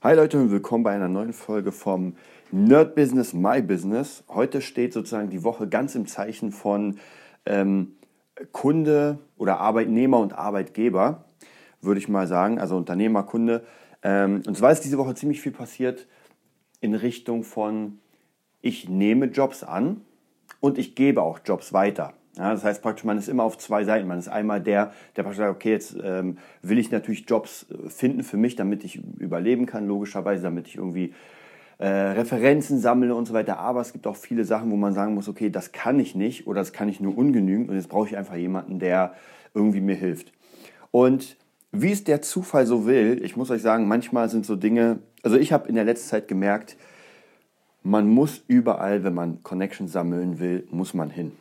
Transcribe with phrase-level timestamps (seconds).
[0.00, 2.14] Hi Leute und willkommen bei einer neuen Folge vom
[2.52, 4.22] Nerd Business My Business.
[4.28, 7.00] Heute steht sozusagen die Woche ganz im Zeichen von
[7.46, 7.96] ähm,
[8.52, 11.24] Kunde oder Arbeitnehmer und Arbeitgeber,
[11.80, 13.66] würde ich mal sagen, also Unternehmer, Kunde.
[14.04, 16.06] Ähm, und zwar ist diese Woche ziemlich viel passiert
[16.80, 17.98] in Richtung von,
[18.60, 20.02] ich nehme Jobs an
[20.60, 22.14] und ich gebe auch Jobs weiter.
[22.38, 24.06] Ja, das heißt praktisch, man ist immer auf zwei Seiten.
[24.06, 27.88] Man ist einmal der, der praktisch sagt, okay, jetzt ähm, will ich natürlich Jobs äh,
[27.90, 31.14] finden für mich, damit ich überleben kann, logischerweise, damit ich irgendwie
[31.78, 33.58] äh, Referenzen sammle und so weiter.
[33.58, 36.46] Aber es gibt auch viele Sachen, wo man sagen muss, okay, das kann ich nicht
[36.46, 39.14] oder das kann ich nur ungenügend und jetzt brauche ich einfach jemanden, der
[39.52, 40.32] irgendwie mir hilft.
[40.92, 41.36] Und
[41.72, 45.36] wie es der Zufall so will, ich muss euch sagen, manchmal sind so Dinge, also
[45.36, 46.76] ich habe in der letzten Zeit gemerkt,
[47.82, 51.32] man muss überall, wenn man Connections sammeln will, muss man hin.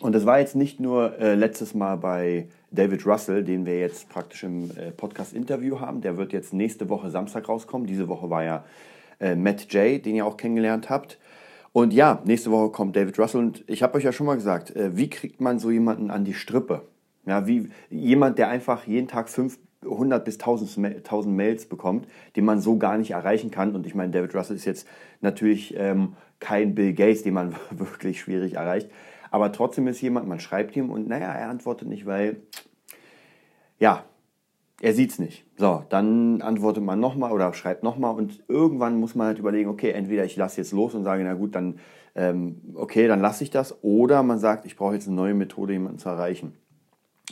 [0.00, 4.08] Und das war jetzt nicht nur äh, letztes Mal bei David Russell, den wir jetzt
[4.08, 6.00] praktisch im äh, Podcast-Interview haben.
[6.00, 7.86] Der wird jetzt nächste Woche Samstag rauskommen.
[7.86, 8.64] Diese Woche war ja
[9.20, 11.18] äh, Matt Jay, den ihr auch kennengelernt habt.
[11.72, 13.40] Und ja, nächste Woche kommt David Russell.
[13.40, 16.24] Und ich habe euch ja schon mal gesagt, äh, wie kriegt man so jemanden an
[16.24, 16.82] die Strippe?
[17.26, 22.06] Ja, wie jemand, der einfach jeden Tag 500 bis 1000, 1000 Mails bekommt,
[22.36, 23.74] den man so gar nicht erreichen kann.
[23.74, 24.86] Und ich meine, David Russell ist jetzt
[25.20, 28.90] natürlich ähm, kein Bill Gates, den man wirklich schwierig erreicht.
[29.34, 32.36] Aber trotzdem ist jemand, man schreibt ihm und naja, er antwortet nicht, weil,
[33.80, 34.04] ja,
[34.80, 35.44] er es nicht.
[35.56, 39.90] So, dann antwortet man nochmal oder schreibt nochmal und irgendwann muss man halt überlegen, okay,
[39.90, 41.80] entweder ich lasse jetzt los und sage, na gut, dann,
[42.14, 45.72] ähm, okay, dann lasse ich das oder man sagt, ich brauche jetzt eine neue Methode,
[45.72, 46.54] jemanden zu erreichen.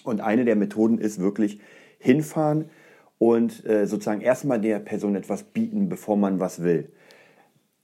[0.02, 1.60] Und eine der Methoden ist wirklich
[2.00, 2.64] hinfahren
[3.18, 6.90] und äh, sozusagen erstmal der Person etwas bieten, bevor man was will.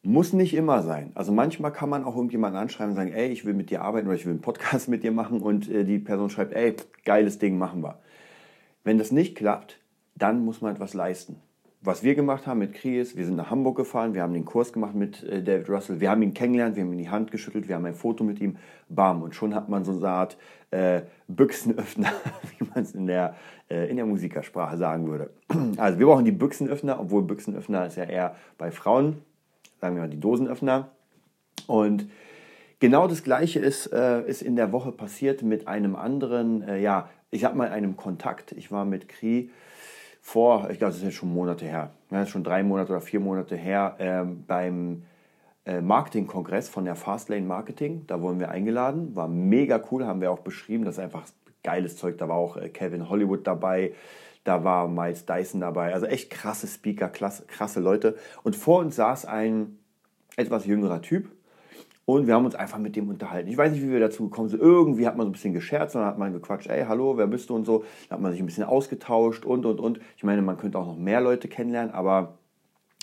[0.03, 1.11] Muss nicht immer sein.
[1.15, 4.07] Also manchmal kann man auch irgendjemanden anschreiben und sagen, ey, ich will mit dir arbeiten
[4.07, 7.39] oder ich will einen Podcast mit dir machen und äh, die Person schreibt, ey, geiles
[7.39, 7.99] Ding, machen wir.
[8.85, 9.81] Wenn das nicht klappt,
[10.15, 11.41] dann muss man etwas leisten.
[11.81, 14.73] Was wir gemacht haben mit Kries, wir sind nach Hamburg gefahren, wir haben den Kurs
[14.73, 17.69] gemacht mit äh, David Russell, wir haben ihn kennengelernt, wir haben ihm die Hand geschüttelt,
[17.69, 18.57] wir haben ein Foto mit ihm,
[18.89, 20.37] bam, und schon hat man so eine Art
[20.71, 22.11] äh, Büchsenöffner,
[22.59, 23.37] wie man es in der,
[23.71, 25.31] äh, in der Musikersprache sagen würde.
[25.77, 29.22] Also wir brauchen die Büchsenöffner, obwohl Büchsenöffner ist ja eher bei Frauen
[29.81, 30.91] sagen wir mal die Dosenöffner.
[31.66, 32.09] Und
[32.78, 37.09] genau das Gleiche ist, äh, ist in der Woche passiert mit einem anderen, äh, ja,
[37.31, 38.53] ich sag mal einem Kontakt.
[38.53, 39.50] Ich war mit Kri
[40.21, 43.21] vor, ich glaube, das ist jetzt schon Monate her, ja, schon drei Monate oder vier
[43.21, 45.05] Monate her, äh, beim
[45.65, 48.05] äh, Marketingkongress von der Fastlane Marketing.
[48.06, 50.84] Da wurden wir eingeladen, war mega cool, haben wir auch beschrieben.
[50.84, 51.25] Das ist einfach
[51.62, 52.16] geiles Zeug.
[52.19, 53.93] Da war auch äh, Kevin Hollywood dabei,
[54.44, 55.93] da war Miles Dyson dabei.
[55.93, 58.16] Also echt krasse Speaker, klasse, krasse Leute.
[58.43, 59.78] Und vor uns saß ein
[60.37, 61.31] etwas jüngerer Typ.
[62.04, 63.50] Und wir haben uns einfach mit dem unterhalten.
[63.50, 64.62] Ich weiß nicht, wie wir dazu gekommen sind.
[64.62, 67.27] Irgendwie hat man so ein bisschen gescherzt und dann hat man gequatscht, ey, hallo, wer
[67.27, 67.84] bist du und so.
[68.09, 70.00] Da hat man sich ein bisschen ausgetauscht und, und, und.
[70.16, 72.38] Ich meine, man könnte auch noch mehr Leute kennenlernen, aber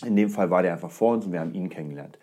[0.03, 2.17] in dem Fall war der einfach vor uns und wir haben ihn kennengelernt.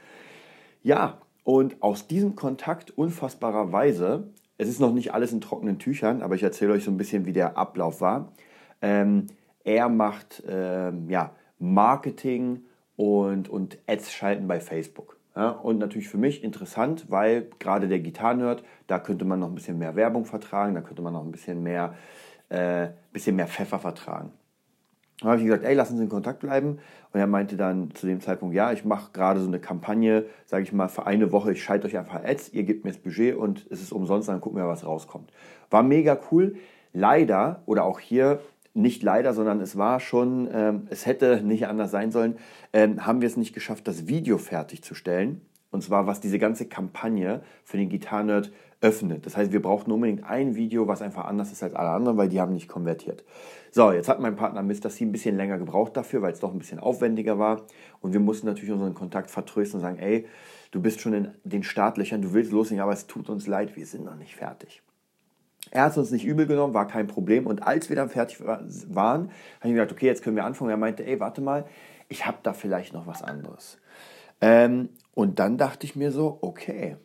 [0.82, 6.34] Ja, und aus diesem Kontakt unfassbarerweise, es ist noch nicht alles in trockenen Tüchern, aber
[6.34, 8.32] ich erzähle euch so ein bisschen, wie der Ablauf war.
[8.82, 9.28] Ähm,
[9.65, 12.65] er macht ähm, ja, Marketing
[12.97, 15.16] und, und Ads schalten bei Facebook.
[15.34, 19.54] Ja, und natürlich für mich interessant, weil gerade der Gitarrenerd, da könnte man noch ein
[19.54, 21.94] bisschen mehr Werbung vertragen, da könnte man noch ein bisschen mehr,
[22.50, 24.32] äh, bisschen mehr Pfeffer vertragen.
[25.20, 26.81] Da habe ich gesagt, ey, lass uns in Kontakt bleiben.
[27.12, 30.64] Und er meinte dann zu dem Zeitpunkt, ja, ich mache gerade so eine Kampagne, sage
[30.64, 33.37] ich mal, für eine Woche, ich schalte euch einfach Ads, ihr gebt mir das Budget
[33.37, 35.32] und es ist umsonst, dann gucken wir, was rauskommt.
[35.70, 36.56] War mega cool.
[36.93, 38.41] Leider, oder auch hier
[38.74, 42.36] nicht leider, sondern es war schon, ähm, es hätte nicht anders sein sollen,
[42.72, 45.42] ähm, haben wir es nicht geschafft, das Video fertigzustellen.
[45.70, 48.52] Und zwar, was diese ganze Kampagne für den Gitarrenerd
[48.82, 49.24] öffnet.
[49.24, 52.28] Das heißt, wir brauchten unbedingt ein Video, was einfach anders ist als alle anderen, weil
[52.28, 53.24] die haben nicht konvertiert.
[53.70, 54.90] So, jetzt hat mein Partner Mr.
[54.90, 57.62] C ein bisschen länger gebraucht dafür, weil es doch ein bisschen aufwendiger war.
[58.00, 60.26] Und wir mussten natürlich unseren Kontakt vertrösten und sagen, ey,
[60.72, 63.86] du bist schon in den Startlöchern, du willst loslegen, aber es tut uns leid, wir
[63.86, 64.82] sind noch nicht fertig.
[65.70, 67.46] Er hat es uns nicht übel genommen, war kein Problem.
[67.46, 69.30] Und als wir dann fertig waren,
[69.60, 70.70] habe ich gesagt, okay, jetzt können wir anfangen.
[70.70, 71.64] Er meinte, ey, warte mal,
[72.08, 73.78] ich habe da vielleicht noch was anderes.
[74.40, 76.96] Ähm, und dann dachte ich mir so, okay,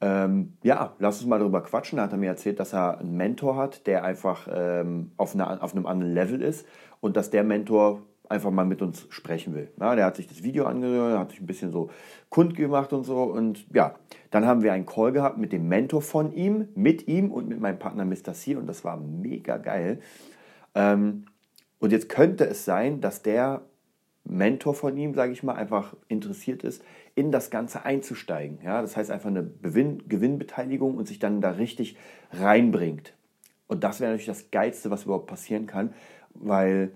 [0.00, 1.96] ähm, ja, lass uns mal darüber quatschen.
[1.96, 5.62] Da hat er mir erzählt, dass er einen Mentor hat, der einfach ähm, auf, eine,
[5.62, 6.66] auf einem anderen Level ist
[7.00, 9.70] und dass der Mentor einfach mal mit uns sprechen will.
[9.78, 11.90] Ja, der hat sich das Video angehört, hat sich ein bisschen so
[12.30, 13.22] kundgemacht und so.
[13.22, 13.94] Und ja,
[14.30, 17.60] dann haben wir einen Call gehabt mit dem Mentor von ihm, mit ihm und mit
[17.60, 18.32] meinem Partner Mr.
[18.32, 18.56] C.
[18.56, 20.00] Und das war mega geil.
[20.74, 21.26] Ähm,
[21.78, 23.62] und jetzt könnte es sein, dass der
[24.24, 26.82] Mentor von ihm, sage ich mal, einfach interessiert ist,
[27.14, 28.58] in das Ganze einzusteigen.
[28.64, 31.96] Ja, das heißt einfach eine Gewinn Gewinnbeteiligung und sich dann da richtig
[32.32, 33.12] reinbringt.
[33.66, 35.92] Und das wäre natürlich das Geilste, was überhaupt passieren kann,
[36.32, 36.92] weil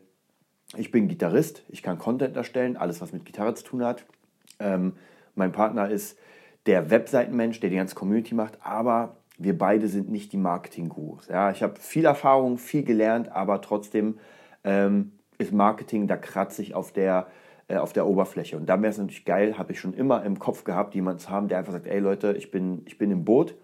[0.76, 4.04] ich bin Gitarrist, ich kann Content erstellen, alles was mit Gitarre zu tun hat.
[4.58, 4.94] Ähm,
[5.34, 6.18] mein Partner ist
[6.66, 11.28] der Webseitenmensch, der die ganze Community macht, aber wir beide sind nicht die Marketing-Gurus.
[11.28, 14.18] Ja, ich habe viel Erfahrung, viel gelernt, aber trotzdem
[14.64, 17.28] ähm, ist Marketing, da kratze ich auf der,
[17.68, 18.56] äh, auf der Oberfläche.
[18.56, 21.30] Und da wäre es natürlich geil, habe ich schon immer im Kopf gehabt, jemanden zu
[21.30, 23.54] haben, der einfach sagt, ey Leute, ich bin, ich bin im Boot,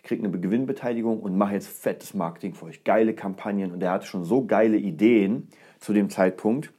[0.00, 3.70] ich kriege eine Gewinnbeteiligung und mache jetzt fettes Marketing für euch, geile Kampagnen.
[3.70, 5.48] Und er hatte schon so geile Ideen
[5.78, 6.72] zu dem Zeitpunkt.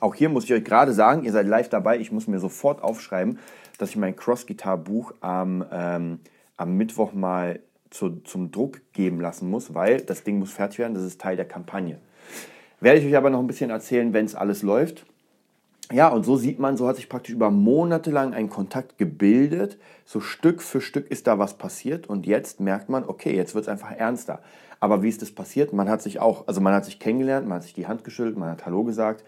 [0.00, 2.82] Auch hier muss ich euch gerade sagen, ihr seid live dabei, ich muss mir sofort
[2.82, 3.38] aufschreiben,
[3.76, 6.20] dass ich mein Cross-Guitar-Buch am, ähm,
[6.56, 7.60] am Mittwoch mal
[7.90, 11.36] zu, zum Druck geben lassen muss, weil das Ding muss fertig werden, das ist Teil
[11.36, 11.98] der Kampagne.
[12.80, 15.04] Werde ich euch aber noch ein bisschen erzählen, wenn es alles läuft.
[15.90, 19.78] Ja, und so sieht man, so hat sich praktisch über Monate lang ein Kontakt gebildet.
[20.04, 23.64] So Stück für Stück ist da was passiert und jetzt merkt man, okay, jetzt wird
[23.64, 24.40] es einfach ernster.
[24.80, 25.72] Aber wie ist das passiert?
[25.72, 28.36] Man hat sich auch, also man hat sich kennengelernt, man hat sich die Hand geschüttelt,
[28.36, 29.24] man hat Hallo gesagt.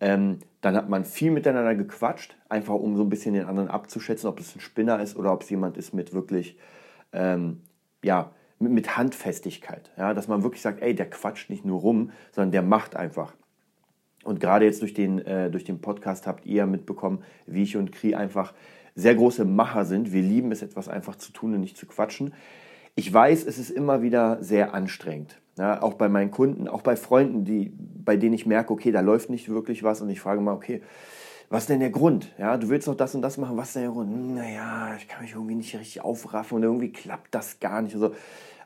[0.00, 4.28] Ähm, dann hat man viel miteinander gequatscht, einfach um so ein bisschen den anderen abzuschätzen,
[4.28, 6.56] ob es ein Spinner ist oder ob es jemand ist mit wirklich,
[7.12, 7.60] ähm,
[8.04, 8.30] ja,
[8.60, 9.90] mit, mit Handfestigkeit.
[9.96, 13.34] Ja, dass man wirklich sagt, ey, der quatscht nicht nur rum, sondern der macht einfach.
[14.24, 17.92] Und gerade jetzt durch den, äh, durch den Podcast habt ihr mitbekommen, wie ich und
[17.92, 18.54] Kri einfach
[18.94, 20.12] sehr große Macher sind.
[20.12, 22.32] Wir lieben es, etwas einfach zu tun und nicht zu quatschen.
[22.94, 25.40] Ich weiß, es ist immer wieder sehr anstrengend.
[25.56, 29.00] Ja, auch bei meinen Kunden, auch bei Freunden, die, bei denen ich merke, okay, da
[29.00, 30.82] läuft nicht wirklich was und ich frage mal, okay,
[31.48, 32.32] was ist denn der Grund?
[32.38, 34.12] Ja, du willst noch das und das machen, was ist denn der Grund?
[34.12, 37.94] Hm, naja, ich kann mich irgendwie nicht richtig aufraffen und irgendwie klappt das gar nicht.
[37.94, 38.14] Und, so.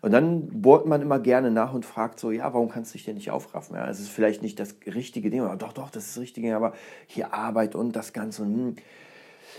[0.00, 3.05] Und dann bohrt man immer gerne nach und fragt so, ja, warum kannst du dich
[3.05, 3.77] denn nicht aufraffen?
[3.77, 6.55] Ja, es ist vielleicht nicht das richtige Ding, aber doch, doch, das ist das Richtige,
[6.55, 6.73] aber
[7.06, 8.45] hier Arbeit und das Ganze.
[8.45, 8.77] Hm.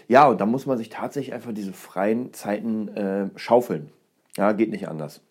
[0.08, 3.90] Ja, und da muss man sich tatsächlich einfach diese freien Zeiten äh, schaufeln.
[4.38, 5.22] Ja, geht nicht anders.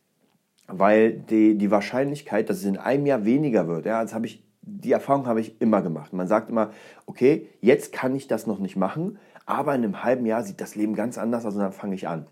[0.67, 4.45] Weil die, die Wahrscheinlichkeit, dass es in einem Jahr weniger wird, ja, das habe ich,
[4.61, 6.13] die Erfahrung habe ich immer gemacht.
[6.13, 6.73] Man sagt immer,
[7.07, 10.75] okay, jetzt kann ich das noch nicht machen, aber in einem halben Jahr sieht das
[10.75, 12.27] Leben ganz anders aus und dann fange ich an.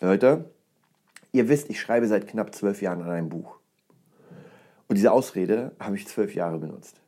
[0.00, 0.50] Leute,
[1.34, 3.58] ihr wisst, ich schreibe seit knapp zwölf Jahren an einem Buch.
[4.86, 7.00] Und diese Ausrede habe ich zwölf Jahre benutzt.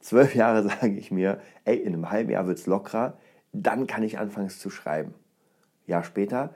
[0.00, 3.18] Zwölf Jahre sage ich mir, ey, in einem halben Jahr wird es lockerer,
[3.52, 5.14] dann kann ich anfangen zu schreiben.
[5.86, 6.54] Jahr später,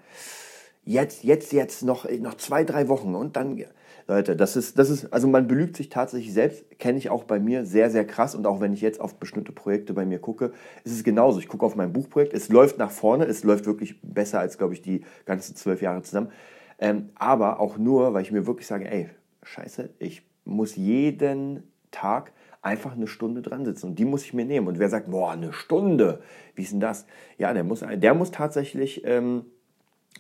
[0.84, 3.62] jetzt, jetzt, jetzt noch, noch zwei, drei Wochen und dann,
[4.08, 7.38] Leute, das ist, das ist, also man belügt sich tatsächlich selbst, kenne ich auch bei
[7.38, 10.52] mir sehr, sehr krass und auch wenn ich jetzt auf bestimmte Projekte bei mir gucke,
[10.84, 11.38] ist es genauso.
[11.38, 14.72] Ich gucke auf mein Buchprojekt, es läuft nach vorne, es läuft wirklich besser als, glaube
[14.72, 16.32] ich, die ganzen zwölf Jahre zusammen.
[16.80, 19.08] Ähm, aber auch nur, weil ich mir wirklich sage, ey,
[19.44, 21.62] scheiße, ich muss jeden
[21.92, 22.32] Tag
[22.62, 24.66] einfach eine Stunde dran sitzen und die muss ich mir nehmen.
[24.66, 26.20] Und wer sagt, boah, eine Stunde,
[26.54, 27.06] wie ist denn das?
[27.38, 29.44] Ja, der muss, der muss tatsächlich ähm,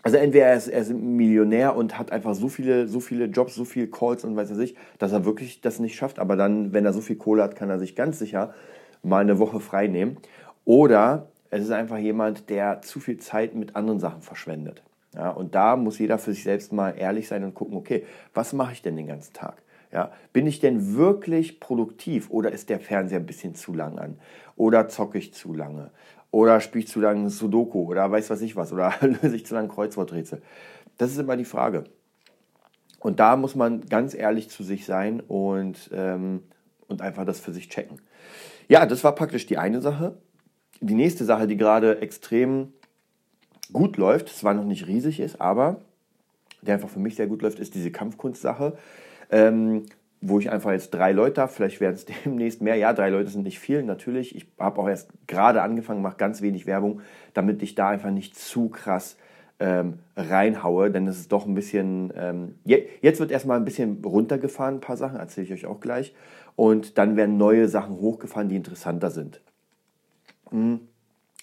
[0.02, 3.54] also entweder er ist, er ist Millionär und hat einfach so viele, so viele Jobs,
[3.54, 6.18] so viele Calls und weiß er sich, dass er wirklich das nicht schafft.
[6.18, 8.54] Aber dann, wenn er so viel Kohle hat, kann er sich ganz sicher
[9.02, 10.16] mal eine Woche frei nehmen.
[10.64, 14.82] Oder es ist einfach jemand, der zu viel Zeit mit anderen Sachen verschwendet.
[15.14, 18.52] Ja, und da muss jeder für sich selbst mal ehrlich sein und gucken, okay, was
[18.52, 19.62] mache ich denn den ganzen Tag?
[19.92, 24.18] Ja, bin ich denn wirklich produktiv oder ist der Fernseher ein bisschen zu lang an?
[24.54, 25.90] Oder zocke ich zu lange?
[26.30, 29.54] Oder spiele ich zu lange Sudoku oder weiß was ich was oder löse ich zu
[29.54, 30.42] lange Kreuzworträtsel.
[30.96, 31.84] Das ist immer die Frage.
[33.00, 36.44] Und da muss man ganz ehrlich zu sich sein und, ähm,
[36.86, 38.00] und einfach das für sich checken.
[38.68, 40.18] Ja, das war praktisch die eine Sache.
[40.80, 42.72] Die nächste Sache, die gerade extrem
[43.72, 45.80] gut läuft, zwar noch nicht riesig ist, aber
[46.62, 48.76] der einfach für mich sehr gut läuft, ist diese Kampfkunstsache.
[49.30, 49.86] Ähm,
[50.22, 52.76] wo ich einfach jetzt drei Leute habe, vielleicht werden es demnächst mehr.
[52.76, 54.34] Ja, drei Leute sind nicht viel, natürlich.
[54.36, 57.00] Ich habe auch erst gerade angefangen, mache ganz wenig Werbung,
[57.32, 59.16] damit ich da einfach nicht zu krass
[59.60, 64.02] ähm, reinhaue, denn es ist doch ein bisschen, ähm, je, jetzt wird erstmal ein bisschen
[64.04, 66.14] runtergefahren, ein paar Sachen, erzähle ich euch auch gleich.
[66.56, 69.40] Und dann werden neue Sachen hochgefahren, die interessanter sind.
[70.50, 70.80] Mhm.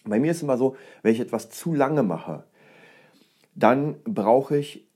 [0.10, 2.44] Bei mir ist es immer so, wenn ich etwas zu lange mache,
[3.56, 4.88] dann brauche ich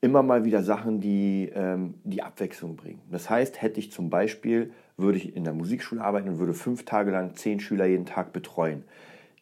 [0.00, 3.00] immer mal wieder Sachen, die ähm, die Abwechslung bringen.
[3.10, 6.84] Das heißt, hätte ich zum Beispiel, würde ich in der Musikschule arbeiten und würde fünf
[6.84, 8.84] Tage lang zehn Schüler jeden Tag betreuen,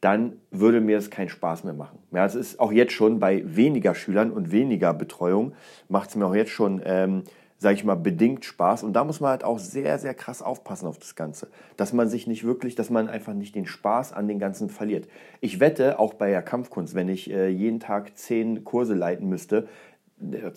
[0.00, 1.98] dann würde mir das keinen Spaß mehr machen.
[2.12, 5.54] Ja, es ist auch jetzt schon bei weniger Schülern und weniger Betreuung,
[5.88, 7.24] macht es mir auch jetzt schon, ähm,
[7.58, 8.82] sage ich mal, bedingt Spaß.
[8.82, 11.48] Und da muss man halt auch sehr, sehr krass aufpassen auf das Ganze.
[11.76, 15.08] Dass man sich nicht wirklich, dass man einfach nicht den Spaß an den Ganzen verliert.
[15.40, 19.68] Ich wette, auch bei der Kampfkunst, wenn ich äh, jeden Tag zehn Kurse leiten müsste,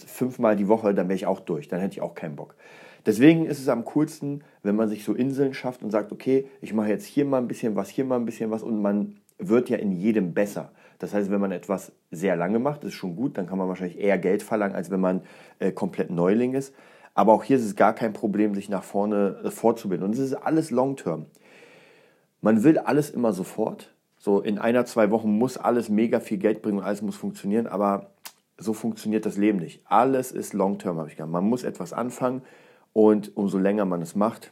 [0.06, 2.56] fünfmal die Woche, dann wäre ich auch durch, dann hätte ich auch keinen Bock.
[3.06, 6.74] Deswegen ist es am coolsten, wenn man sich so Inseln schafft und sagt, okay, ich
[6.74, 9.70] mache jetzt hier mal ein bisschen was, hier mal ein bisschen was und man wird
[9.70, 10.72] ja in jedem besser.
[11.00, 14.00] Das heißt, wenn man etwas sehr lange macht, ist schon gut, dann kann man wahrscheinlich
[14.00, 15.22] eher Geld verlangen, als wenn man
[15.60, 16.74] äh, komplett Neuling ist.
[17.14, 20.06] Aber auch hier ist es gar kein Problem, sich nach vorne äh, vorzubilden.
[20.06, 21.26] Und es ist alles Long-Term.
[22.42, 23.94] Man will alles immer sofort.
[24.18, 27.68] So in einer, zwei Wochen muss alles mega viel Geld bringen und alles muss funktionieren,
[27.68, 28.12] aber
[28.58, 29.82] so funktioniert das Leben nicht.
[29.86, 31.32] Alles ist Long-Term, habe ich gesagt.
[31.32, 32.42] Man muss etwas anfangen
[32.94, 34.52] und umso länger man es macht,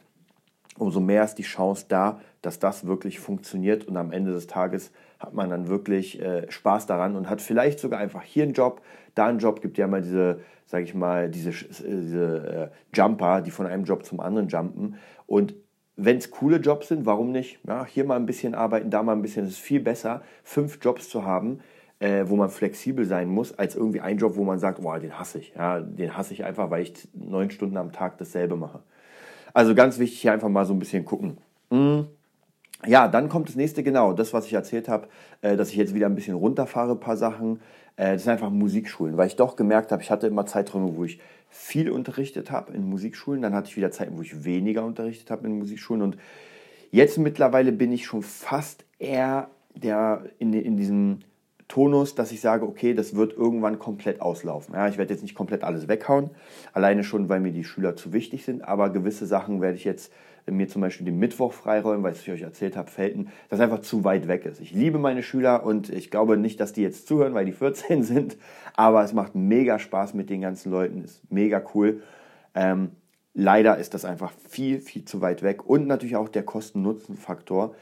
[0.78, 4.92] umso mehr ist die Chance da, dass das wirklich funktioniert und am Ende des Tages
[5.18, 8.80] hat man dann wirklich äh, Spaß daran und hat vielleicht sogar einfach hier einen Job,
[9.14, 13.40] da einen Job, gibt ja mal diese, sage ich mal, diese, äh, diese äh, Jumper,
[13.40, 15.54] die von einem Job zum anderen jumpen und
[15.96, 17.58] wenn es coole Jobs sind, warum nicht?
[17.66, 19.44] Ja, hier mal ein bisschen arbeiten, da mal ein bisschen.
[19.44, 21.60] Es ist viel besser, fünf Jobs zu haben,
[21.98, 25.18] äh, wo man flexibel sein muss, als irgendwie ein Job, wo man sagt, boah, den
[25.18, 25.54] hasse ich.
[25.56, 28.82] Ja, den hasse ich einfach, weil ich neun Stunden am Tag dasselbe mache.
[29.54, 31.38] Also ganz wichtig, hier einfach mal so ein bisschen gucken.
[31.70, 32.08] Mhm.
[32.84, 35.08] Ja, dann kommt das nächste, genau, das, was ich erzählt habe,
[35.40, 37.60] äh, dass ich jetzt wieder ein bisschen runterfahre, ein paar Sachen.
[37.96, 41.04] Äh, das sind einfach Musikschulen, weil ich doch gemerkt habe, ich hatte immer Zeiträume, wo
[41.04, 41.18] ich
[41.48, 43.40] viel unterrichtet habe in Musikschulen.
[43.40, 46.02] Dann hatte ich wieder Zeiten, wo ich weniger unterrichtet habe in Musikschulen.
[46.02, 46.18] Und
[46.90, 51.20] jetzt mittlerweile bin ich schon fast eher der in, in diesem
[51.68, 54.74] Tonus, dass ich sage, okay, das wird irgendwann komplett auslaufen.
[54.74, 56.30] Ja, ich werde jetzt nicht komplett alles weghauen,
[56.72, 60.12] alleine schon, weil mir die Schüler zu wichtig sind, aber gewisse Sachen werde ich jetzt
[60.48, 64.04] mir zum Beispiel den Mittwoch freiräumen, weil ich euch erzählt habe, Felten, das einfach zu
[64.04, 64.60] weit weg ist.
[64.60, 68.02] Ich liebe meine Schüler und ich glaube nicht, dass die jetzt zuhören, weil die 14
[68.04, 68.36] sind,
[68.74, 72.02] aber es macht mega Spaß mit den ganzen Leuten, ist mega cool.
[72.54, 72.92] Ähm,
[73.34, 77.74] leider ist das einfach viel, viel zu weit weg und natürlich auch der Kosten-Nutzen-Faktor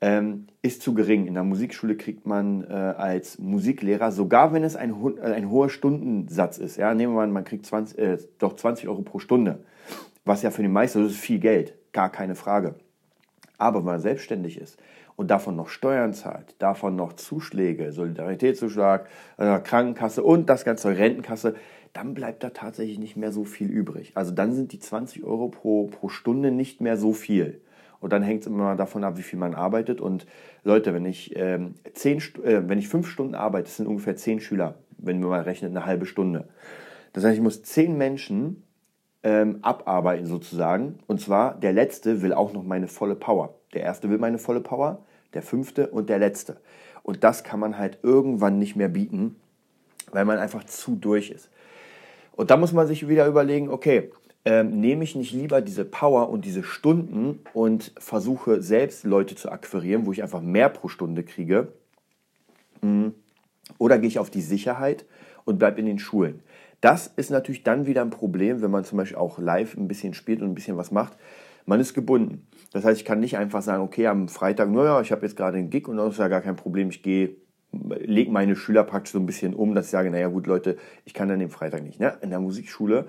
[0.00, 1.26] ähm, ist zu gering.
[1.26, 5.68] In der Musikschule kriegt man äh, als Musiklehrer, sogar wenn es ein, äh, ein hoher
[5.68, 9.64] Stundensatz ist, ja, nehmen wir mal, man kriegt 20, äh, doch 20 Euro pro Stunde,
[10.24, 12.74] was ja für den Meister das ist viel Geld, gar keine Frage.
[13.58, 14.78] Aber wenn man selbstständig ist
[15.16, 21.56] und davon noch Steuern zahlt, davon noch Zuschläge, Solidaritätszuschlag, äh, Krankenkasse und das ganze Rentenkasse,
[21.92, 24.12] dann bleibt da tatsächlich nicht mehr so viel übrig.
[24.14, 27.60] Also dann sind die 20 Euro pro, pro Stunde nicht mehr so viel.
[28.00, 30.00] Und dann hängt es immer davon ab, wie viel man arbeitet.
[30.00, 30.26] Und
[30.64, 34.40] Leute, wenn ich, ähm, zehn, äh, wenn ich fünf Stunden arbeite, das sind ungefähr zehn
[34.40, 36.48] Schüler, wenn man mal rechnet, eine halbe Stunde.
[37.12, 38.62] Das heißt, ich muss zehn Menschen
[39.22, 40.98] ähm, abarbeiten sozusagen.
[41.06, 43.54] Und zwar der letzte will auch noch meine volle Power.
[43.74, 45.04] Der erste will meine volle Power,
[45.34, 46.56] der fünfte und der letzte.
[47.02, 49.36] Und das kann man halt irgendwann nicht mehr bieten,
[50.10, 51.50] weil man einfach zu durch ist.
[52.32, 54.10] Und da muss man sich wieder überlegen, okay,
[54.44, 59.50] ähm, nehme ich nicht lieber diese Power und diese Stunden und versuche selbst Leute zu
[59.50, 61.72] akquirieren, wo ich einfach mehr pro Stunde kriege?
[62.80, 63.14] Mhm.
[63.78, 65.04] Oder gehe ich auf die Sicherheit
[65.44, 66.42] und bleibe in den Schulen?
[66.80, 70.14] Das ist natürlich dann wieder ein Problem, wenn man zum Beispiel auch live ein bisschen
[70.14, 71.16] spielt und ein bisschen was macht.
[71.66, 72.46] Man ist gebunden.
[72.72, 75.58] Das heißt, ich kann nicht einfach sagen, okay, am Freitag, naja, ich habe jetzt gerade
[75.58, 77.36] einen Gig und das ist ja gar kein Problem, ich gehe
[77.72, 81.14] lege meine Schüler praktisch so ein bisschen um, dass ich sage, naja gut Leute, ich
[81.14, 82.00] kann dann den Freitag nicht.
[82.00, 82.16] Ne?
[82.20, 83.06] In der Musikschule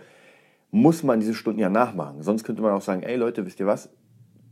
[0.72, 2.24] muss man diese Stunden ja nachmachen.
[2.24, 3.90] Sonst könnte man auch sagen, ey Leute, wisst ihr was?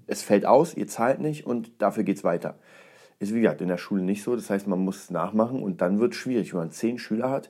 [0.05, 2.55] Es fällt aus, ihr zahlt nicht und dafür geht es weiter.
[3.19, 4.35] Ist wie gesagt in der Schule nicht so.
[4.35, 6.53] Das heißt, man muss es nachmachen und dann wird es schwierig.
[6.53, 7.49] Wenn man zehn Schüler hat,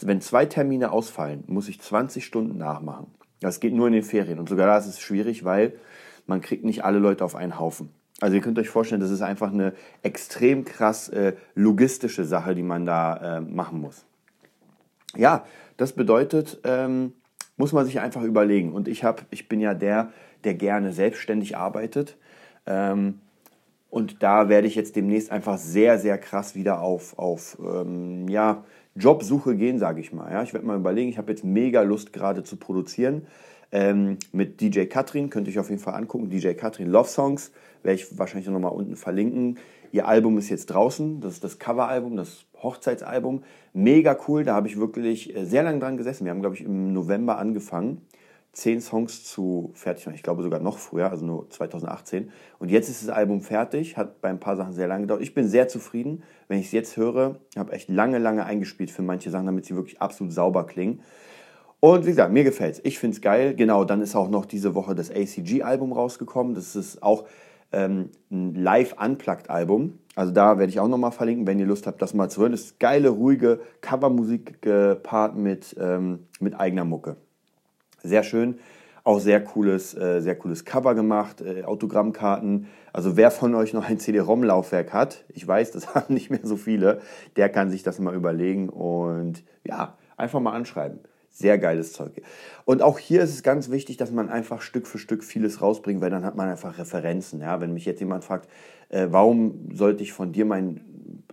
[0.00, 3.06] wenn zwei Termine ausfallen, muss ich 20 Stunden nachmachen.
[3.40, 4.38] Das geht nur in den Ferien.
[4.38, 5.74] Und sogar da ist es schwierig, weil
[6.26, 7.90] man kriegt nicht alle Leute auf einen Haufen.
[8.20, 12.62] Also ihr könnt euch vorstellen, das ist einfach eine extrem krass äh, logistische Sache, die
[12.62, 14.04] man da äh, machen muss.
[15.16, 15.44] Ja,
[15.76, 17.14] das bedeutet, ähm,
[17.56, 18.72] muss man sich einfach überlegen.
[18.72, 20.12] Und ich, hab, ich bin ja der,
[20.44, 22.16] der gerne selbstständig arbeitet.
[22.66, 23.20] Ähm,
[23.90, 28.64] und da werde ich jetzt demnächst einfach sehr, sehr krass wieder auf, auf ähm, ja,
[28.94, 30.32] Jobsuche gehen, sage ich mal.
[30.32, 33.26] Ja, ich werde mal überlegen, ich habe jetzt mega Lust gerade zu produzieren.
[33.70, 36.30] Ähm, mit DJ Katrin, könnt ihr euch auf jeden Fall angucken.
[36.30, 39.58] DJ Katrin Love Songs, werde ich wahrscheinlich noch mal unten verlinken.
[39.92, 43.42] Ihr Album ist jetzt draußen, das ist das Coveralbum, das Hochzeitsalbum.
[43.74, 46.24] Mega cool, da habe ich wirklich äh, sehr lange dran gesessen.
[46.24, 48.00] Wir haben, glaube ich, im November angefangen,
[48.52, 50.14] zehn Songs zu fertig machen.
[50.14, 52.30] Ich glaube sogar noch früher, also nur 2018.
[52.58, 55.20] Und jetzt ist das Album fertig, hat bei ein paar Sachen sehr lange gedauert.
[55.20, 57.36] Ich bin sehr zufrieden, wenn ich es jetzt höre.
[57.50, 61.02] Ich habe echt lange, lange eingespielt für manche Sachen, damit sie wirklich absolut sauber klingen.
[61.80, 62.80] Und wie gesagt, mir gefällt es.
[62.84, 63.54] Ich finde es geil.
[63.54, 66.54] Genau, dann ist auch noch diese Woche das ACG-Album rausgekommen.
[66.54, 67.24] Das ist auch
[67.72, 69.98] ähm, ein Live-Unplugged-Album.
[70.14, 72.52] Also da werde ich auch nochmal verlinken, wenn ihr Lust habt, das mal zu hören.
[72.52, 77.16] Das ist geile, ruhige Covermusik gepaart mit, ähm, mit eigener Mucke.
[78.02, 78.58] Sehr schön.
[79.04, 82.68] Auch sehr cooles, äh, sehr cooles Cover gemacht, äh, Autogrammkarten.
[82.92, 86.56] Also wer von euch noch ein CD-ROM-Laufwerk hat, ich weiß, das haben nicht mehr so
[86.56, 87.00] viele,
[87.36, 91.00] der kann sich das mal überlegen und ja, einfach mal anschreiben.
[91.32, 92.22] Sehr geiles Zeug.
[92.66, 96.00] Und auch hier ist es ganz wichtig, dass man einfach Stück für Stück vieles rausbringt,
[96.02, 97.40] weil dann hat man einfach Referenzen.
[97.40, 97.60] Ja?
[97.60, 98.48] Wenn mich jetzt jemand fragt,
[98.90, 100.80] äh, warum sollte ich von dir mein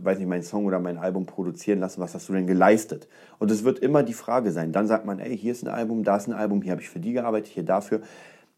[0.02, 3.08] weiß nicht, meinen Song oder mein Album produzieren lassen, was hast du denn geleistet?
[3.38, 4.72] Und es wird immer die Frage sein.
[4.72, 6.90] Dann sagt man, ey, hier ist ein Album, da ist ein Album, hier habe ich
[6.90, 8.02] für die gearbeitet, hier dafür.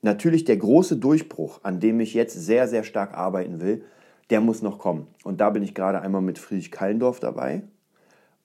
[0.01, 3.83] Natürlich der große Durchbruch, an dem ich jetzt sehr, sehr stark arbeiten will,
[4.29, 5.07] der muss noch kommen.
[5.23, 7.63] Und da bin ich gerade einmal mit Friedrich Kallendorf dabei.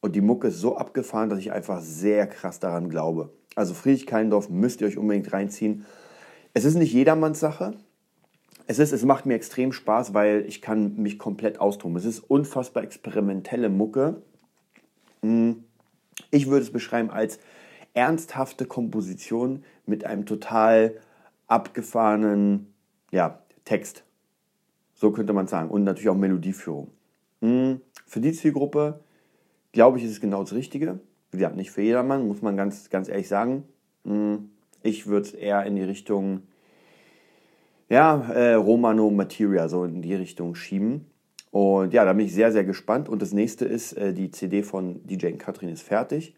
[0.06, 3.30] Und die Mucke ist so abgefahren, dass ich einfach sehr krass daran glaube.
[3.56, 5.84] Also Friedrich Kallendorf müsst ihr euch unbedingt reinziehen.
[6.54, 7.74] Es ist nicht jedermanns Sache.
[8.68, 11.96] Es, ist, es macht mir extrem Spaß, weil ich kann mich komplett austoben.
[11.96, 14.22] Es ist unfassbar experimentelle Mucke.
[15.22, 15.64] Hm.
[16.30, 17.40] Ich würde es beschreiben als
[17.92, 21.00] ernsthafte Komposition mit einem total
[21.48, 22.72] abgefahrenen
[23.10, 24.04] ja, Text.
[24.94, 25.68] So könnte man sagen.
[25.68, 26.92] Und natürlich auch Melodieführung.
[27.40, 27.80] Hm.
[28.06, 29.00] Für die Zielgruppe,
[29.76, 31.00] glaube ich, ist es genau das Richtige.
[31.30, 33.64] Wie gesagt, nicht für jedermann, muss man ganz, ganz ehrlich sagen.
[34.06, 34.48] Hm.
[34.82, 36.44] Ich würde es eher in die Richtung,
[37.90, 41.04] ja, äh, Romano Materia, so in die Richtung schieben.
[41.50, 43.10] Und ja, da bin ich sehr, sehr gespannt.
[43.10, 46.34] Und das nächste ist, äh, die CD von DJ Katrin ist fertig,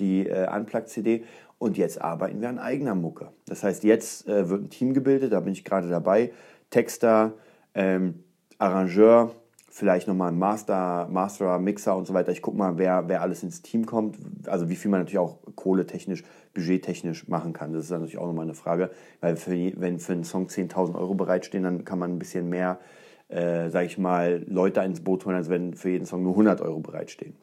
[0.00, 1.22] die äh, Unplugged-CD.
[1.58, 3.30] Und jetzt arbeiten wir an eigener Mucke.
[3.46, 6.32] Das heißt, jetzt äh, wird ein Team gebildet, da bin ich gerade dabei.
[6.70, 7.34] Texter,
[7.74, 8.24] ähm,
[8.58, 9.36] Arrangeur,
[9.72, 12.30] vielleicht nochmal ein Master, Masterer, Mixer und so weiter.
[12.30, 14.18] Ich gucke mal, wer, wer alles ins Team kommt.
[14.46, 17.72] Also wie viel man natürlich auch kohletechnisch, budgettechnisch machen kann.
[17.72, 18.90] Das ist natürlich auch nochmal eine Frage.
[19.22, 19.50] Weil für,
[19.80, 22.80] wenn für einen Song 10.000 Euro bereitstehen, dann kann man ein bisschen mehr,
[23.28, 26.60] äh, sage ich mal, Leute ins Boot holen, als wenn für jeden Song nur 100
[26.60, 27.34] Euro bereitstehen.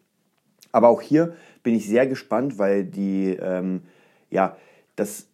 [0.71, 1.33] Aber auch hier
[1.63, 3.81] bin ich sehr gespannt, weil die, ähm,
[4.29, 4.55] ja,
[4.95, 5.25] das,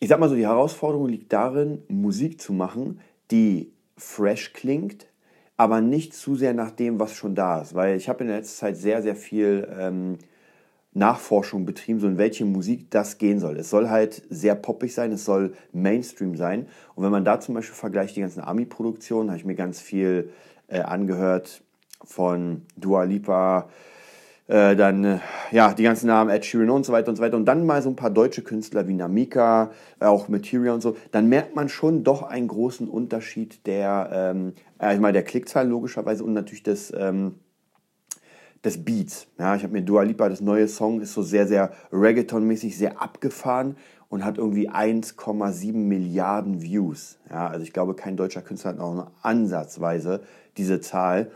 [0.00, 5.06] ich sag mal so, die Herausforderung liegt darin, Musik zu machen, die fresh klingt,
[5.56, 7.74] aber nicht zu sehr nach dem, was schon da ist.
[7.74, 10.18] Weil ich habe in der letzten Zeit sehr, sehr viel ähm,
[10.94, 13.56] Nachforschung betrieben, so in welche Musik das gehen soll.
[13.56, 16.66] Es soll halt sehr poppig sein, es soll Mainstream sein.
[16.94, 20.30] Und wenn man da zum Beispiel vergleicht die ganzen Ami-Produktionen, habe ich mir ganz viel
[20.68, 21.62] äh, angehört
[22.04, 23.68] von Dua Lipa,
[24.52, 25.18] äh, dann äh,
[25.50, 27.80] ja die ganzen Namen Ed Sheeran und so weiter und so weiter und dann mal
[27.80, 31.70] so ein paar deutsche Künstler wie Namika, äh, auch Material und so, dann merkt man
[31.70, 37.36] schon doch einen großen Unterschied der, ähm, einmal der Klickzahl logischerweise und natürlich des, ähm,
[38.62, 39.26] des Beats.
[39.38, 43.00] Ja, ich habe mir Dua Lipa, das neue Song ist so sehr, sehr Reggaeton-mäßig, sehr
[43.00, 43.76] abgefahren
[44.10, 47.18] und hat irgendwie 1,7 Milliarden Views.
[47.30, 50.20] Ja, also ich glaube, kein deutscher Künstler hat auch nur ansatzweise
[50.58, 51.30] diese Zahl.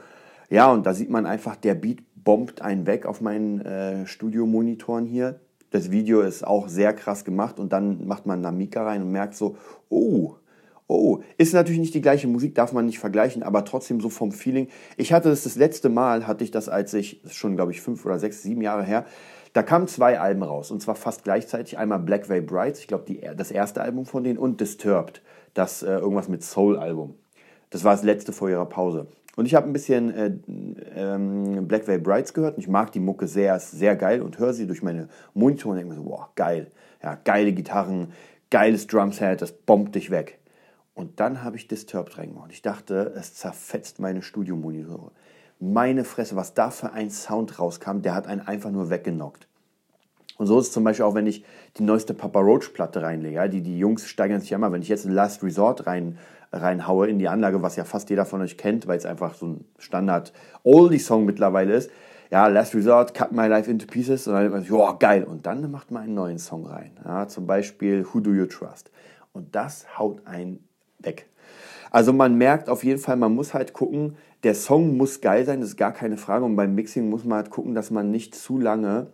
[0.51, 5.07] Ja, und da sieht man einfach, der Beat bombt einen weg auf meinen äh, Studiomonitoren
[5.07, 5.39] hier.
[5.71, 9.37] Das Video ist auch sehr krass gemacht und dann macht man Namika rein und merkt
[9.37, 9.57] so,
[9.89, 10.35] oh,
[10.89, 14.33] oh, ist natürlich nicht die gleiche Musik, darf man nicht vergleichen, aber trotzdem so vom
[14.33, 14.67] Feeling.
[14.97, 17.71] Ich hatte das das letzte Mal, hatte ich das, als ich, das ist schon glaube
[17.71, 19.07] ich fünf oder sechs, sieben Jahre her,
[19.53, 21.79] da kamen zwei Alben raus und zwar fast gleichzeitig.
[21.79, 23.05] Einmal Black Way Brights, ich glaube
[23.37, 25.23] das erste Album von denen und Disturbed,
[25.55, 27.15] das äh, irgendwas mit Soul-Album.
[27.71, 29.07] Das war das letzte vor ihrer Pause.
[29.37, 30.33] Und ich habe ein bisschen äh,
[30.97, 34.39] ähm, Black Veil Brights gehört und ich mag die Mucke sehr, ist sehr geil und
[34.39, 36.69] höre sie durch meine Monitore und denke mir so, boah, geil.
[37.03, 38.13] Ja, geile Gitarren,
[38.51, 40.39] geiles Drumset, das bombt dich weg.
[40.95, 42.51] Und dann habe ich Disturbed reingemacht.
[42.51, 45.13] Ich dachte, es zerfetzt meine Studiomonitore.
[45.61, 49.47] Meine Fresse, was da für ein Sound rauskam, der hat einen einfach nur weggenockt.
[50.39, 51.45] Und so ist es zum Beispiel auch, wenn ich
[51.77, 53.37] die neueste Papa Roach Platte reinlege.
[53.37, 54.73] Ja, die, die Jungs steigern sich ja immer.
[54.73, 56.19] Wenn ich jetzt ein Last Resort rein,
[56.61, 59.47] reinhaue in die Anlage, was ja fast jeder von euch kennt, weil es einfach so
[59.47, 61.91] ein Standard Oldie-Song mittlerweile ist.
[62.31, 65.25] Ja, Last Resort, Cut My Life into Pieces und dann oh, geil.
[65.25, 66.93] Und dann macht man einen neuen Song rein.
[67.05, 68.91] Ja, zum Beispiel Who Do You Trust?
[69.33, 70.67] Und das haut einen
[70.99, 71.29] weg.
[71.91, 75.61] Also man merkt auf jeden Fall, man muss halt gucken, der Song muss geil sein,
[75.61, 76.45] das ist gar keine Frage.
[76.45, 79.07] Und beim Mixing muss man halt gucken, dass man nicht zu lange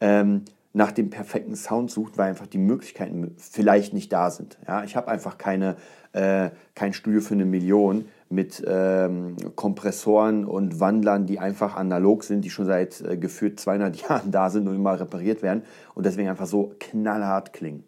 [0.00, 4.58] ähm, nach dem perfekten Sound sucht, weil einfach die Möglichkeiten vielleicht nicht da sind.
[4.66, 5.76] Ja, ich habe einfach keine,
[6.12, 12.42] äh, kein Studio für eine Million mit ähm, Kompressoren und Wandlern, die einfach analog sind,
[12.42, 15.62] die schon seit äh, gefühlt 200 Jahren da sind und immer repariert werden
[15.94, 17.84] und deswegen einfach so knallhart klingen.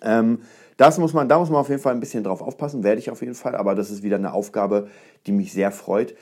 [0.00, 0.40] Ähm,
[0.76, 3.10] das muss man, da muss man auf jeden Fall ein bisschen drauf aufpassen, werde ich
[3.10, 4.88] auf jeden Fall, aber das ist wieder eine Aufgabe,
[5.26, 6.14] die mich sehr freut.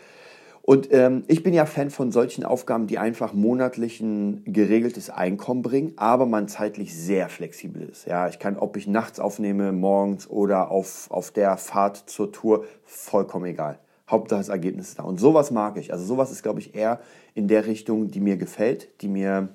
[0.70, 5.62] Und ähm, ich bin ja Fan von solchen Aufgaben, die einfach monatlich ein geregeltes Einkommen
[5.62, 8.06] bringen, aber man zeitlich sehr flexibel ist.
[8.06, 12.66] Ja, ich kann, ob ich nachts aufnehme, morgens oder auf, auf der Fahrt zur Tour,
[12.84, 13.80] vollkommen egal.
[14.08, 15.02] Hauptsache das Ergebnis ist da.
[15.02, 15.92] Und sowas mag ich.
[15.92, 17.00] Also sowas ist, glaube ich, eher
[17.34, 19.48] in der Richtung, die mir gefällt, die mir,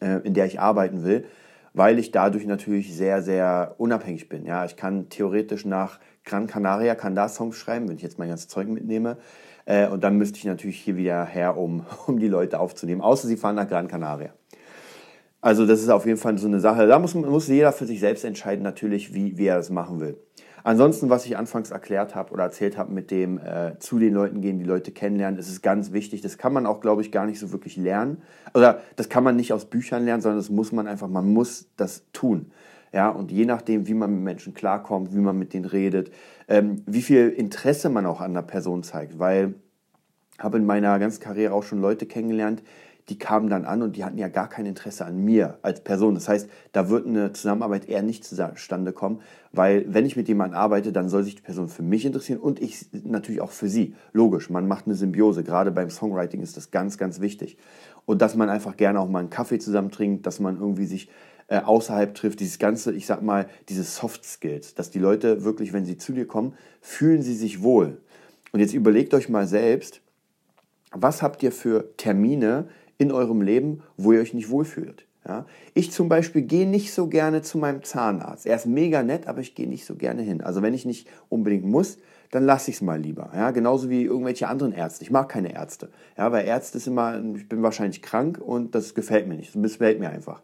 [0.00, 1.26] äh, in der ich arbeiten will,
[1.74, 4.46] weil ich dadurch natürlich sehr, sehr unabhängig bin.
[4.46, 8.30] Ja, ich kann theoretisch nach Gran Canaria, kann da Songs schreiben, wenn ich jetzt mein
[8.30, 9.18] ganzes Zeug mitnehme.
[9.66, 13.00] Äh, und dann müsste ich natürlich hier wieder her, um, um die Leute aufzunehmen.
[13.00, 14.30] Außer sie fahren nach Gran Canaria.
[15.40, 16.86] Also das ist auf jeden Fall so eine Sache.
[16.86, 20.16] Da muss, muss jeder für sich selbst entscheiden, natürlich, wie, wie er das machen will.
[20.66, 24.40] Ansonsten, was ich anfangs erklärt habe oder erzählt habe, mit dem äh, zu den Leuten
[24.40, 26.22] gehen, die Leute kennenlernen, ist ganz wichtig.
[26.22, 28.22] Das kann man auch, glaube ich, gar nicht so wirklich lernen.
[28.54, 31.68] Oder das kann man nicht aus Büchern lernen, sondern das muss man einfach, man muss
[31.76, 32.50] das tun.
[32.94, 36.12] Ja, und je nachdem, wie man mit Menschen klarkommt, wie man mit denen redet,
[36.46, 39.54] ähm, wie viel Interesse man auch an der Person zeigt, weil
[40.38, 42.62] habe in meiner ganzen Karriere auch schon Leute kennengelernt,
[43.08, 46.14] die kamen dann an und die hatten ja gar kein Interesse an mir als Person.
[46.14, 50.56] Das heißt, da wird eine Zusammenarbeit eher nicht zustande kommen, weil wenn ich mit jemandem
[50.56, 53.96] arbeite, dann soll sich die Person für mich interessieren und ich natürlich auch für sie.
[54.12, 55.42] Logisch, man macht eine Symbiose.
[55.42, 57.58] Gerade beim Songwriting ist das ganz, ganz wichtig.
[58.06, 61.10] Und dass man einfach gerne auch mal einen Kaffee zusammen trinkt, dass man irgendwie sich
[61.48, 65.72] äh, außerhalb trifft, dieses ganze, ich sag mal, diese Soft Skills, dass die Leute wirklich,
[65.72, 67.98] wenn sie zu dir kommen, fühlen sie sich wohl.
[68.52, 70.00] Und jetzt überlegt euch mal selbst,
[70.92, 75.06] was habt ihr für Termine in eurem Leben, wo ihr euch nicht wohlfühlt?
[75.26, 75.46] Ja?
[75.74, 78.46] Ich zum Beispiel gehe nicht so gerne zu meinem Zahnarzt.
[78.46, 80.40] Er ist mega nett, aber ich gehe nicht so gerne hin.
[80.40, 81.98] Also wenn ich nicht unbedingt muss,
[82.30, 83.30] dann lasse ich es mal lieber.
[83.34, 83.50] Ja?
[83.50, 85.02] Genauso wie irgendwelche anderen Ärzte.
[85.02, 85.90] Ich mag keine Ärzte.
[86.16, 89.54] Ja, weil Ärzte ist immer, ich bin wahrscheinlich krank und das gefällt mir nicht.
[89.54, 90.42] Das gefällt mir einfach.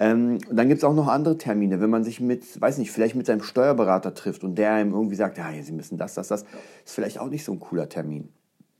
[0.00, 3.14] Ähm, dann gibt es auch noch andere Termine, wenn man sich mit, weiß nicht, vielleicht
[3.14, 6.42] mit seinem Steuerberater trifft und der einem irgendwie sagt, ja, Sie müssen das, das, das,
[6.42, 8.28] ist vielleicht auch nicht so ein cooler Termin.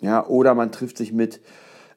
[0.00, 1.40] Ja, oder man trifft sich mit,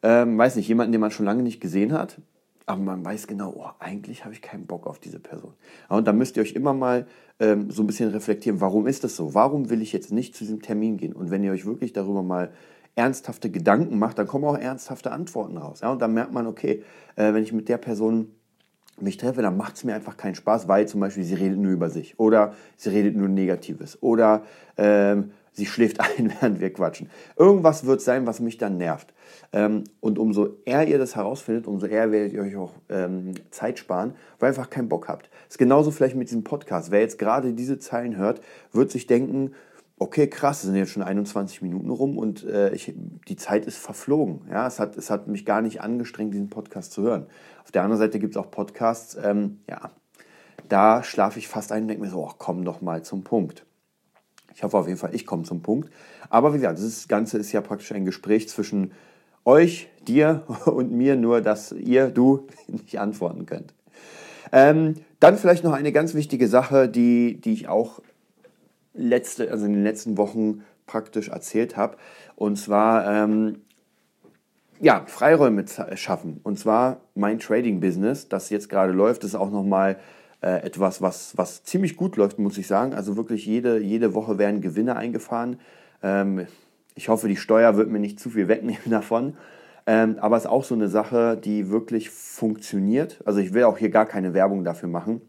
[0.03, 2.21] ähm, weiß nicht, jemanden, den man schon lange nicht gesehen hat,
[2.67, 5.53] aber man weiß genau, oh, eigentlich habe ich keinen Bock auf diese Person.
[5.89, 7.08] und da müsst ihr euch immer mal
[7.39, 9.34] ähm, so ein bisschen reflektieren, warum ist das so?
[9.34, 11.13] Warum will ich jetzt nicht zu diesem Termin gehen?
[11.13, 12.51] Und wenn ihr euch wirklich darüber mal
[12.95, 15.82] ernsthafte Gedanken macht, dann kommen auch ernsthafte Antworten raus.
[15.82, 16.84] Ja, und dann merkt man, okay,
[17.15, 18.32] äh, wenn ich mit der Person
[18.99, 21.71] mich treffe, dann macht es mir einfach keinen Spaß, weil zum Beispiel sie redet nur
[21.71, 24.43] über sich oder sie redet nur Negatives oder
[24.77, 27.10] ähm, sie schläft ein, während wir quatschen.
[27.36, 29.13] Irgendwas wird sein, was mich dann nervt.
[29.53, 33.79] Ähm, und umso eher ihr das herausfindet, umso eher werdet ihr euch auch ähm, Zeit
[33.79, 35.29] sparen, weil ihr einfach keinen Bock habt.
[35.45, 36.91] Das ist genauso vielleicht mit diesem Podcast.
[36.91, 39.51] Wer jetzt gerade diese Zeilen hört, wird sich denken,
[39.99, 42.93] okay, krass, es sind jetzt schon 21 Minuten rum und äh, ich,
[43.27, 44.41] die Zeit ist verflogen.
[44.49, 47.25] Ja, es hat, es hat mich gar nicht angestrengt, diesen Podcast zu hören.
[47.63, 49.91] Auf der anderen Seite gibt es auch Podcasts, ähm, ja,
[50.69, 53.65] da schlafe ich fast ein und denke mir so, oh, komm doch mal zum Punkt.
[54.53, 55.89] Ich hoffe auf jeden Fall, ich komme zum Punkt.
[56.29, 58.91] Aber wie gesagt, das Ganze ist ja praktisch ein Gespräch zwischen
[59.45, 63.73] euch, dir und mir, nur dass ihr, du, nicht antworten könnt.
[64.51, 68.01] Ähm, dann vielleicht noch eine ganz wichtige Sache, die, die ich auch
[68.97, 71.97] letzte, also in den letzten Wochen praktisch erzählt habe.
[72.36, 73.62] Und zwar ähm,
[74.79, 76.39] ja, Freiräume schaffen.
[76.43, 79.97] Und zwar mein Trading-Business, das jetzt gerade läuft, ist auch nochmal
[80.41, 82.93] äh, etwas, was, was ziemlich gut läuft, muss ich sagen.
[82.93, 85.60] Also wirklich jede, jede Woche werden Gewinne eingefahren.
[86.03, 86.47] Ähm,
[86.95, 89.38] ich hoffe, die Steuer wird mir nicht zu viel wegnehmen davon.
[89.86, 93.21] Ähm, aber es ist auch so eine Sache, die wirklich funktioniert.
[93.25, 95.21] Also ich will auch hier gar keine Werbung dafür machen.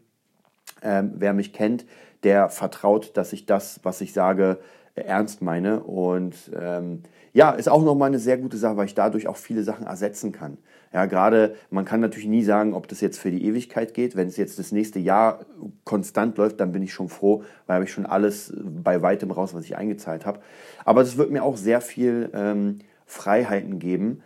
[0.81, 1.85] Ähm, wer mich kennt,
[2.23, 4.59] der vertraut, dass ich das, was ich sage,
[4.95, 5.81] äh, ernst meine.
[5.81, 7.03] Und ähm,
[7.33, 10.31] ja, ist auch nochmal eine sehr gute Sache, weil ich dadurch auch viele Sachen ersetzen
[10.31, 10.57] kann.
[10.91, 14.15] Ja, gerade, man kann natürlich nie sagen, ob das jetzt für die Ewigkeit geht.
[14.15, 15.45] Wenn es jetzt das nächste Jahr
[15.83, 19.53] konstant läuft, dann bin ich schon froh, weil habe ich schon alles bei weitem raus,
[19.53, 20.39] was ich eingezahlt habe.
[20.85, 24.23] Aber das wird mir auch sehr viel ähm, Freiheiten geben,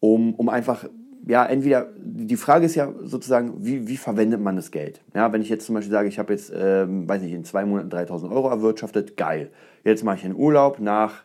[0.00, 0.84] um, um einfach
[1.26, 5.00] ja, entweder, die Frage ist ja sozusagen, wie, wie verwendet man das Geld?
[5.14, 7.64] Ja, wenn ich jetzt zum Beispiel sage, ich habe jetzt, ähm, weiß nicht, in zwei
[7.64, 9.50] Monaten 3000 Euro erwirtschaftet, geil.
[9.82, 11.24] Jetzt mache ich einen Urlaub nach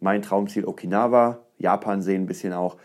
[0.00, 2.76] mein Traumziel Okinawa, Japan sehen ein bisschen auch.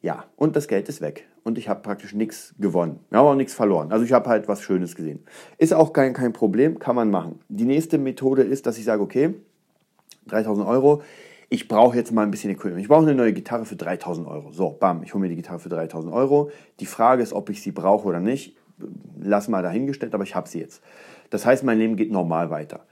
[0.00, 1.26] Ja, und das Geld ist weg.
[1.42, 3.00] Und ich habe praktisch nichts gewonnen.
[3.10, 3.90] Ich habe auch nichts verloren.
[3.90, 5.24] Also ich habe halt was Schönes gesehen.
[5.58, 7.40] Ist auch kein, kein Problem, kann man machen.
[7.48, 9.34] Die nächste Methode ist, dass ich sage, okay,
[10.28, 11.02] 3000 Euro,
[11.52, 12.80] ich brauche jetzt mal ein bisschen Equipment.
[12.80, 14.52] Ich brauche eine neue Gitarre für 3000 Euro.
[14.52, 16.50] So, bam, ich hole mir die Gitarre für 3000 Euro.
[16.78, 18.56] Die Frage ist, ob ich sie brauche oder nicht.
[19.20, 20.80] Lass mal dahingestellt, aber ich habe sie jetzt.
[21.28, 22.86] Das heißt, mein Leben geht normal weiter.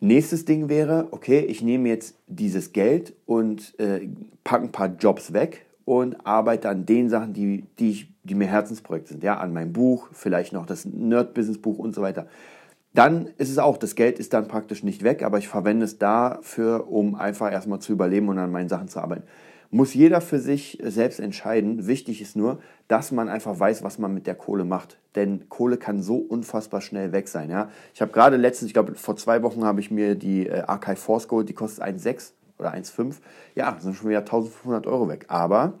[0.00, 4.08] Nächstes Ding wäre, okay, ich nehme jetzt dieses Geld und äh,
[4.42, 8.48] packe ein paar Jobs weg und arbeite an den Sachen, die, die, ich, die mir
[8.48, 9.22] Herzensprojekte sind.
[9.22, 12.26] Ja, an meinem Buch, vielleicht noch das Nerd-Business-Buch und so weiter
[12.92, 15.98] dann ist es auch, das Geld ist dann praktisch nicht weg, aber ich verwende es
[15.98, 19.22] dafür, um einfach erstmal zu überleben und an meinen Sachen zu arbeiten.
[19.72, 21.86] Muss jeder für sich selbst entscheiden.
[21.86, 24.98] Wichtig ist nur, dass man einfach weiß, was man mit der Kohle macht.
[25.14, 27.50] Denn Kohle kann so unfassbar schnell weg sein.
[27.50, 27.70] Ja?
[27.94, 30.96] Ich habe gerade letztens, ich glaube vor zwei Wochen habe ich mir die äh, Archive
[30.96, 33.18] Force geholt, die kostet 1,6 oder 1,5.
[33.54, 35.26] Ja, sind schon wieder 1500 Euro weg.
[35.28, 35.74] Aber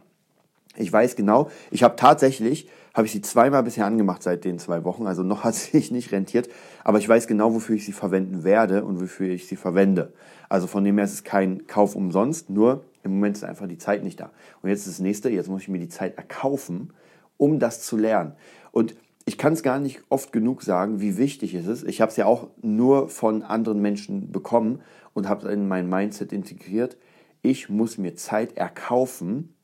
[0.76, 4.84] ich weiß genau, ich habe tatsächlich habe ich sie zweimal bisher angemacht seit den zwei
[4.84, 6.48] Wochen, also noch hat sie sich nicht rentiert,
[6.84, 10.12] aber ich weiß genau, wofür ich sie verwenden werde und wofür ich sie verwende.
[10.48, 13.78] Also von dem her ist es kein Kauf umsonst, nur im Moment ist einfach die
[13.78, 14.30] Zeit nicht da.
[14.62, 16.92] Und jetzt ist das nächste, jetzt muss ich mir die Zeit erkaufen,
[17.36, 18.32] um das zu lernen.
[18.72, 21.84] Und ich kann es gar nicht oft genug sagen, wie wichtig es ist.
[21.84, 24.80] Ich habe es ja auch nur von anderen Menschen bekommen
[25.14, 26.96] und habe es in mein Mindset integriert.
[27.42, 29.54] Ich muss mir Zeit erkaufen,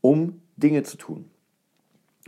[0.00, 1.30] um Dinge zu tun.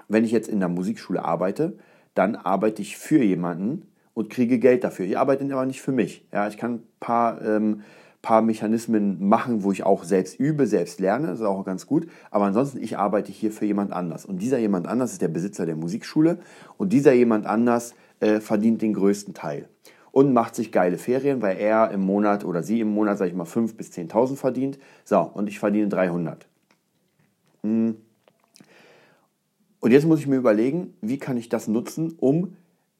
[0.08, 1.78] Wenn ich jetzt in der Musikschule arbeite,
[2.14, 5.06] dann arbeite ich für jemanden und kriege Geld dafür.
[5.06, 6.26] Ich arbeite aber nicht für mich.
[6.32, 7.82] Ja, ich kann ein paar ähm,
[8.26, 12.08] paar Mechanismen machen, wo ich auch selbst übe, selbst lerne, das ist auch ganz gut.
[12.32, 14.26] Aber ansonsten, ich arbeite hier für jemand anders.
[14.26, 16.38] Und dieser jemand anders ist der Besitzer der Musikschule
[16.76, 19.68] und dieser jemand anders äh, verdient den größten Teil.
[20.10, 23.34] Und macht sich geile Ferien, weil er im Monat oder sie im Monat, sag ich
[23.34, 24.78] mal, 5.000 bis 10.000 verdient.
[25.04, 26.48] So, und ich verdiene 300.
[27.62, 27.94] Hm.
[29.86, 32.56] Und jetzt muss ich mir überlegen, wie kann ich das nutzen, um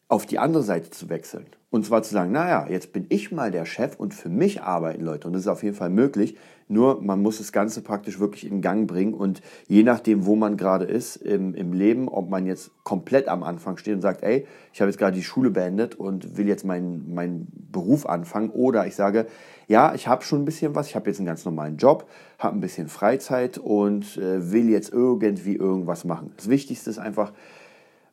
[0.08, 1.46] auf die andere Seite zu wechseln.
[1.68, 5.04] Und zwar zu sagen, naja, jetzt bin ich mal der Chef und für mich arbeiten
[5.04, 5.26] Leute.
[5.26, 6.36] Und das ist auf jeden Fall möglich.
[6.68, 9.14] Nur man muss das Ganze praktisch wirklich in Gang bringen.
[9.14, 13.42] Und je nachdem, wo man gerade ist im, im Leben, ob man jetzt komplett am
[13.42, 16.64] Anfang steht und sagt, ey, ich habe jetzt gerade die Schule beendet und will jetzt
[16.64, 18.50] meinen, meinen Beruf anfangen.
[18.50, 19.26] Oder ich sage,
[19.66, 22.56] ja, ich habe schon ein bisschen was, ich habe jetzt einen ganz normalen Job, habe
[22.56, 26.32] ein bisschen Freizeit und äh, will jetzt irgendwie irgendwas machen.
[26.36, 27.32] Das Wichtigste ist einfach,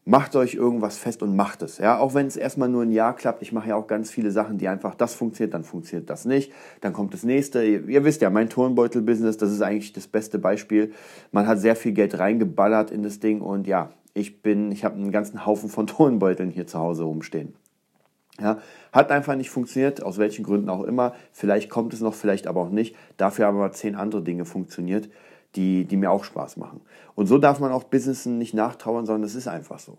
[0.05, 1.77] macht euch irgendwas fest und macht es.
[1.77, 3.41] Ja, auch wenn es erstmal nur ein Jahr klappt.
[3.41, 6.51] Ich mache ja auch ganz viele Sachen, die einfach das funktioniert, dann funktioniert das nicht.
[6.81, 7.63] Dann kommt das nächste.
[7.63, 10.91] Ihr, ihr wisst ja, mein Turnbeutel-Business, das ist eigentlich das beste Beispiel.
[11.31, 14.95] Man hat sehr viel Geld reingeballert in das Ding und ja, ich bin, ich habe
[14.95, 17.55] einen ganzen Haufen von Turnbeuteln hier zu Hause rumstehen.
[18.41, 18.57] Ja,
[18.91, 21.13] hat einfach nicht funktioniert, aus welchen Gründen auch immer.
[21.31, 22.95] Vielleicht kommt es noch, vielleicht aber auch nicht.
[23.15, 25.07] Dafür haben aber zehn andere Dinge funktioniert
[25.55, 26.81] die, die mir auch Spaß machen.
[27.15, 29.97] Und so darf man auch Businessen nicht nachtrauern, sondern es ist einfach so.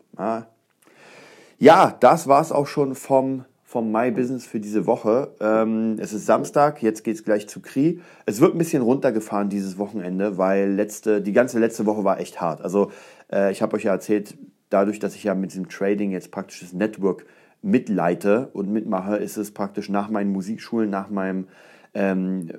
[1.59, 5.35] Ja, das war es auch schon vom, vom My Business für diese Woche.
[5.41, 8.01] Ähm, es ist Samstag, jetzt geht es gleich zu Kri.
[8.27, 12.41] Es wird ein bisschen runtergefahren dieses Wochenende, weil letzte, die ganze letzte Woche war echt
[12.41, 12.61] hart.
[12.61, 12.91] Also
[13.33, 14.37] äh, ich habe euch ja erzählt,
[14.71, 17.27] dadurch, dass ich ja mit diesem Trading jetzt praktisch das Network
[17.63, 21.49] mitleite und mitmache, ist es praktisch nach meinen Musikschulen, nach meinem
[21.95, 22.51] ähm,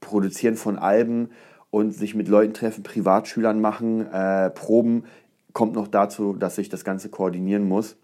[0.00, 1.30] Produzieren von Alben
[1.74, 5.06] und sich mit Leuten treffen, Privatschülern machen, äh, Proben,
[5.52, 7.96] kommt noch dazu, dass ich das Ganze koordinieren muss.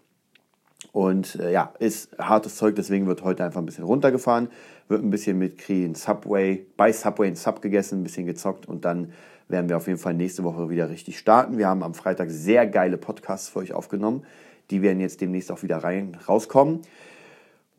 [0.91, 4.49] Und äh, ja, ist hartes Zeug, deswegen wird heute einfach ein bisschen runtergefahren,
[4.89, 8.67] wird ein bisschen mit Kri in Subway, bei Subway in Sub gegessen, ein bisschen gezockt
[8.67, 9.13] und dann
[9.47, 11.57] werden wir auf jeden Fall nächste Woche wieder richtig starten.
[11.57, 14.25] Wir haben am Freitag sehr geile Podcasts für euch aufgenommen.
[14.69, 16.81] Die werden jetzt demnächst auch wieder rein, rauskommen.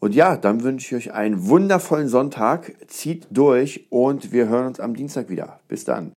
[0.03, 2.75] Und ja, dann wünsche ich euch einen wundervollen Sonntag.
[2.88, 5.61] Zieht durch und wir hören uns am Dienstag wieder.
[5.69, 6.12] Bis dann.